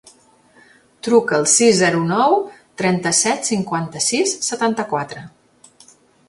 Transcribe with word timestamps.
Truca 1.07 1.35
al 1.39 1.43
sis, 1.51 1.75
zero, 1.79 1.99
nou, 2.11 2.33
trenta-set, 2.83 3.45
cinquanta-sis, 3.51 4.35
setanta-quatre. 4.49 5.25